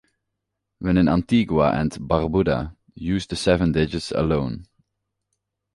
[0.79, 4.65] When in Antigua and Barbuda, use the seven digits alone.